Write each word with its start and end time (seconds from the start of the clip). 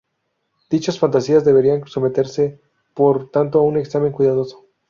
Dichas 0.71 0.97
fantasías 0.97 1.45
deberían 1.45 1.85
someterse 1.87 2.59
por 2.95 3.29
tanto 3.29 3.59
a 3.59 3.61
un 3.61 3.77
examen 3.77 4.11
cuidadoso. 4.11 4.65